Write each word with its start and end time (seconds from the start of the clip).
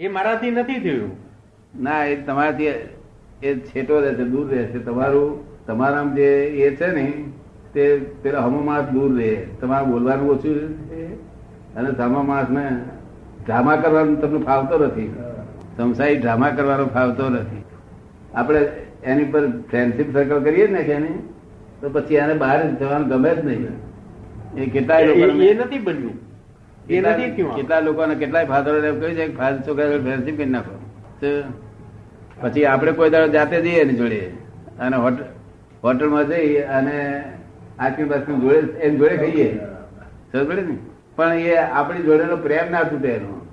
એ 0.00 0.08
મારાથી 0.08 0.50
નથી 0.50 0.80
થયું. 0.80 1.10
ના 1.82 2.04
એ 2.04 2.16
તમારાથી 2.16 2.66
એ 3.42 3.54
છેટો 3.54 4.00
રહેશે 4.00 4.24
દૂર 4.24 4.48
રહેશે. 4.48 4.78
તમારું 4.78 5.44
તમારા 5.66 6.12
જે 6.14 6.44
એ 6.44 6.76
છે 6.76 6.92
ને 6.92 7.24
તે 7.74 7.96
પેલા 8.22 8.40
હમો 8.40 8.60
માસ 8.60 8.82
દૂર 8.82 9.18
રહે. 9.18 9.46
તમારે 9.60 9.86
બોલવાનું 9.86 10.30
ઓછું 10.30 10.54
અને 11.74 11.88
અને 11.88 12.06
માસ 12.22 12.50
ને 12.50 12.68
ડ્રામા 13.46 13.76
કરવાનું 13.76 14.20
તમને 14.20 14.38
ફાવતો 14.38 14.78
નથી. 14.78 15.14
સંસારી 15.76 16.16
ડ્રામા 16.16 16.50
કરવાનો 16.50 16.86
ફાવતો 16.86 17.28
નથી. 17.28 17.64
આપણે 18.34 18.68
એની 19.04 19.24
પર 19.24 19.50
ફ્રેન્ડશીપ 19.50 20.12
સર્કલ 20.12 20.44
કરીએ 20.44 20.66
ને 20.66 20.82
કે 20.82 20.92
એની 20.92 21.28
તો 21.80 21.88
પછી 21.88 22.14
એને 22.14 22.34
બહાર 22.34 22.70
જવાનું 22.70 23.08
ગમે 23.08 23.34
જ 23.34 23.44
નહીં. 23.44 23.68
એ 24.56 24.70
કેટલાય 24.70 25.02
એ- 25.02 25.06
લોકો 25.06 25.42
એ 25.42 25.54
નથી 25.54 25.78
બન્યું. 25.78 26.29
કેટલા 26.88 27.80
લોકોને 27.80 28.14
કેટલાય 28.14 28.44
ફાધરો 28.44 28.78
એમ 28.78 29.00
કહ્યું 29.00 29.16
છે 29.16 29.36
ફાધર 29.36 29.60
છોકરા 29.66 29.88
ફ્રેન્ડશીપ 29.88 30.36
કરી 30.36 30.46
નાખો. 30.46 30.76
પછી 32.40 32.64
આપણે 32.64 32.92
કોઈ 32.92 33.10
દાડો 33.10 33.28
જાતે 33.28 33.60
જઈએ 33.60 33.80
એની 33.80 33.94
જોડે. 33.94 34.20
અને 34.78 34.96
હોટલમાં 35.84 36.28
જઈ 36.28 36.56
અને 36.56 37.24
આઈસ્ક્રીમ 37.78 38.08
બાસ્ક્રીમ 38.08 38.40
જોડે 38.40 38.56
એની 38.56 38.98
જોડે 38.98 39.16
ખાઈએ. 39.16 39.58
સમજ 40.32 40.68
ને? 40.68 40.76
પણ 41.16 41.34
એ 41.34 41.56
આપણી 41.56 42.02
જોડેનો 42.02 42.36
પ્રેમ 42.36 42.70
ના 42.70 42.82
તૂટે 42.82 43.08
એનો. 43.08 43.46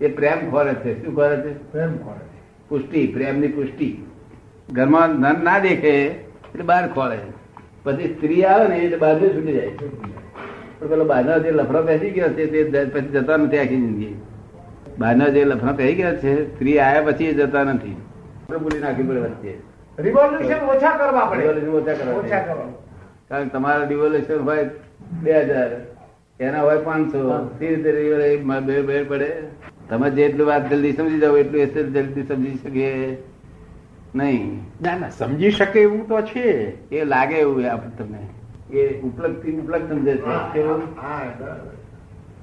એ 0.00 0.08
પ્રેમ 0.08 0.50
ખોરે 0.50 0.74
છે. 0.74 1.04
શું 1.04 1.14
ખોરે 1.14 1.36
છે? 1.36 1.72
પ્રેમ 1.72 1.96
ખોરે 1.98 2.26
પુષ્ટિ 2.68 3.06
પ્રેમની 3.06 3.48
પુષ્ટિ. 3.48 3.88
ઘરમાં 4.70 5.20
ધન 5.20 5.44
ના 5.44 5.58
દેખે 5.58 5.94
એટલે 5.98 6.62
બહાર 6.62 6.88
ખોરે 6.88 7.18
પછી 7.84 8.14
સ્ત્રી 8.14 8.44
આવે 8.44 8.68
ને 8.68 8.76
એટલે 8.76 8.96
બહાર 8.96 9.18
છૂટી 9.18 9.52
જાય. 9.52 9.70
પણ 10.80 10.88
પેલો 10.88 11.04
બહારના 11.04 11.38
જે 11.44 11.50
લફડો 11.50 11.80
પહેરી 11.86 12.10
ગયો 12.10 12.28
છે 12.36 12.44
તે 12.72 12.84
પછી 12.94 13.08
જતા 13.14 13.36
નથી 13.36 13.58
આખી 13.58 13.80
જિંદગી. 13.84 14.14
બહારના 14.98 15.28
જે 15.34 15.44
લફડા 15.44 15.72
પહેરી 15.72 15.94
ગયા 15.94 16.16
છે 16.22 16.32
સ્ત્રી 16.48 16.78
આવ્યા 16.78 17.06
પછી 17.08 17.26
એ 17.26 17.34
જતા 17.34 17.64
નથી. 17.64 17.96
બોલી 18.64 18.80
નાખી 18.80 19.06
પડે 19.08 19.20
વચ્ચે. 19.20 19.52
રિવોલ્યુશન 19.98 20.60
ઓછા 20.74 20.96
કરવા 20.98 21.26
પડે. 21.30 21.44
ઓછા 21.78 22.40
કરવા 22.40 22.68
કારણ 23.28 23.48
કે 23.48 23.50
તમારા 23.54 23.84
ડિવોલ્યુશન 23.84 24.44
હોય 24.48 24.64
બે 25.24 25.32
હજાર 25.42 25.70
એના 26.40 26.62
હોય 26.66 26.78
પાંચસો. 26.86 27.20
બે 28.66 28.82
બે 28.82 29.02
પડે. 29.10 29.30
તમે 29.88 30.10
જેટલું 30.10 30.46
વાત 30.46 30.70
જલ્દી 30.70 30.92
સમજી 30.92 31.20
જાવ 31.20 31.38
એટલું 31.38 31.60
એસે 31.62 31.82
જલ્દી 31.82 32.26
સમજી 32.30 32.56
શકીએ 32.62 32.92
નહીં. 34.14 34.46
ના 34.82 34.96
ના 34.98 35.10
સમજી 35.18 35.50
શકે 35.50 35.80
એવું 35.80 36.08
તો 36.08 36.20
છે. 36.32 36.46
એ 36.96 37.04
લાગે 37.04 37.36
એવું 37.44 37.70
આપણે 37.72 37.90
તમને. 37.98 38.20
એ 38.72 39.00
ઉપલબ્ધ 39.00 39.46
ઉપલબ્ધ 39.60 39.88
સમજે 39.88 40.14
છે. 40.16 40.62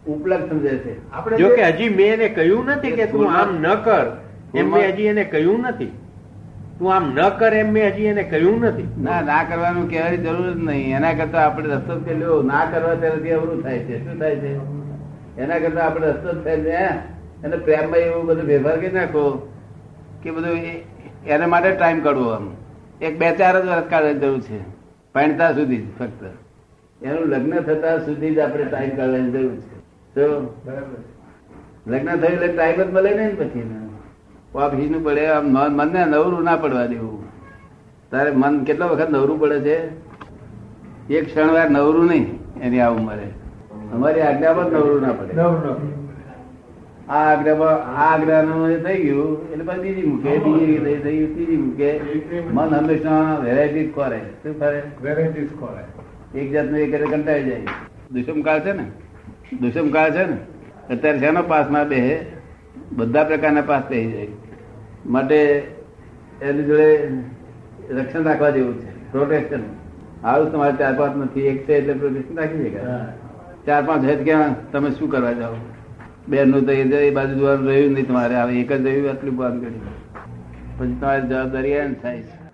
ઉપલબ્ધ 0.06 0.50
સમજે 0.50 0.70
છે. 0.70 1.12
આપણે 1.12 1.38
જો 1.38 1.50
કે 1.50 1.64
હજી 1.64 1.90
મેં 1.90 2.14
એને 2.14 2.30
કહ્યું 2.30 2.66
નથી 2.66 2.92
કે 2.92 3.06
તું 3.06 3.32
આમ 3.32 3.62
ન 3.62 3.76
કર 3.76 4.08
એમ 4.54 4.72
મેં 4.72 4.94
હજી 4.94 5.04
એને 5.04 5.24
કહ્યું 5.24 5.60
નથી. 5.60 5.92
તું 6.80 6.94
આમ 6.96 7.14
ન 7.16 7.30
કર 7.40 7.54
એમ 7.54 7.72
મેં 7.72 7.94
હજી 7.94 8.04
એને 8.04 8.24
કહ્યું 8.24 8.62
નથી. 8.62 8.88
ના 9.02 9.22
ના 9.22 9.44
કરવાનું 9.44 9.90
કહેવાની 9.90 10.18
જરૂર 10.18 10.54
જ 10.54 10.58
નહીં. 10.58 10.98
એના 10.98 11.14
કરતા 11.14 11.42
આપણે 11.42 11.76
રસ્તો 11.76 11.94
લ્યો 12.18 12.42
ના 12.42 12.66
કરવા 12.66 12.96
ત્યારથી 12.96 13.32
અવરું 13.32 13.64
થાય 13.64 13.80
છે. 13.80 14.06
શું 14.06 14.20
થાય 14.20 14.36
છે? 14.36 14.52
એના 15.38 15.60
કરતા 15.60 15.86
આપણે 15.86 16.08
રસ્તો 16.08 16.34
જ 16.34 16.44
થાય? 16.44 16.88
અને 17.44 17.56
પ્રેમમાં 17.56 18.00
એવું 18.00 18.26
બધું 18.26 18.46
વ્યવહાર 18.46 18.78
કરી 18.78 18.92
નાખો 18.92 19.50
કે 20.24 20.32
બધું 20.32 20.58
એના 21.28 21.48
માટે 21.48 21.72
ટાઈમ 21.72 22.00
કાઢવો 22.00 22.30
આમ. 22.30 22.50
એક 23.02 23.20
બે 23.20 23.32
ચાર 23.32 23.62
જ 23.62 23.66
વર્ષ 23.68 23.90
કાઢવાની 23.90 24.20
જરૂર 24.20 24.40
છે. 24.40 24.60
પૈણતા 25.16 25.54
સુધી 25.54 25.78
જ 25.78 25.86
ફક્ત. 26.00 26.24
એનું 27.04 27.20
લગ્ન 27.20 27.60
થતા 27.60 27.98
સુધી 27.98 28.36
જ 28.36 28.40
આપણે 28.40 28.66
ટાઈમ 28.66 28.90
કાઢવાની 28.90 29.32
જરૂર 29.32 29.56
છે. 29.56 29.80
તો 30.16 30.56
લગ્ન 31.88 32.16
થયું 32.16 32.34
એટલે 32.34 32.48
ટાઈમ 32.48 32.84
જ 32.84 32.94
મળે 32.94 33.14
ને 33.14 33.30
પછી 33.30 33.90
ઓફિસનું 34.56 35.04
પડે 35.04 35.28
આમ 35.28 35.46
મન- 35.46 35.74
મનને 35.74 36.06
નવરું 36.06 36.44
ના 36.44 36.56
પડવા 36.56 36.86
દેવું. 36.86 37.24
તારે 38.12 38.32
મન 38.32 38.64
કેટલો 38.64 38.88
વખત 38.88 39.10
નવરું 39.10 39.40
પડે 39.40 39.60
છે? 39.60 39.90
એક 41.14 41.26
ક્ષણ 41.26 41.52
વાર 41.52 41.70
નવરું 41.70 42.06
નહીં 42.06 42.40
એની 42.62 42.80
આ 42.80 42.90
ઉંમરે. 42.90 43.32
અમારી 43.94 44.22
આજ્ઞામાં 44.22 44.66
નવરું 44.66 45.02
ના 45.02 45.14
પડે. 45.14 45.34
આ 47.10 47.36
નું 47.36 48.64
આ 48.66 48.78
થઈ 48.84 49.02
ગયું. 49.04 49.52
એટલે 49.52 49.64
પછી 49.64 49.82
બીજી 49.82 50.04
મૂકે 50.04 50.38
બીજી 50.38 50.78
થઈ 51.04 51.18
ગયું 51.18 51.34
ત્રીજી 51.34 51.58
મૂકે. 51.58 51.90
મન 52.54 52.76
હંમેશા 52.76 53.40
વેરાયટી 53.44 53.88
ખોરે 53.96 54.20
શું 54.44 54.60
ખરે 54.60 54.80
વેરાયટી 55.04 55.46
ખોરે 55.60 55.84
એક 56.40 56.52
જાતનું 56.52 56.80
એ 56.80 56.88
કરે 56.88 57.06
કંટાળી 57.06 57.44
જાય. 57.44 57.62
દુષ્મ 58.12 58.42
કાળ 58.42 58.60
છે 58.60 58.74
ને? 58.74 58.86
દુષ્મ 59.62 59.90
કાળ 59.90 60.12
છે 60.12 60.26
ને? 60.26 60.38
અત્યારે 60.90 61.20
શેનો 61.20 61.44
પાસ 61.44 61.70
ના 61.72 61.84
બે 61.84 62.02
બધા 62.92 63.24
પ્રકારના 63.24 63.62
પાસ 63.62 63.84
થઈ 63.90 64.12
જાય. 64.12 64.28
માટે 65.06 65.38
એની 66.42 66.64
જોડે 66.64 66.90
રક્ષણ 67.92 68.24
રાખવા 68.24 68.50
જેવું 68.50 68.76
છે. 68.82 69.12
પ્રોટેક્શન 69.12 69.64
આવું 70.24 70.52
તમારે 70.52 70.76
ચાર 70.78 70.94
પાંચ 70.94 71.18
નથી 71.18 71.42
એક 71.42 71.68
છે 71.68 71.74
એટલે 71.74 71.94
પ્રોટેક્શન 71.94 72.38
રાખી 72.38 72.70
શકાય. 72.70 73.08
ચાર 73.66 73.84
પાંચ 73.84 74.06
હોય 74.06 74.16
ક્યાં 74.24 74.72
તમે 74.72 74.90
શું 74.92 75.10
કરવા 75.12 75.32
જાઓ? 75.32 75.54
બેનનું 76.30 76.66
તો 76.66 76.72
એ 76.72 77.12
બાજુ 77.12 77.36
જોવાનું 77.40 77.68
રહ્યું 77.68 77.94
નહીં, 77.94 78.08
તમારે 78.08 78.36
આવે 78.36 78.54
એક 78.62 78.72
જ 78.72 78.82
રહ્યું 78.86 79.10
આટલું 79.10 79.36
બંધ 79.36 79.62
કરી. 79.62 79.82
પછી 80.78 80.98
તમારી 81.02 81.28
જવાબદારી 81.28 81.72
એમ 81.72 81.94
થાય 81.94 82.22
છે. 82.22 82.45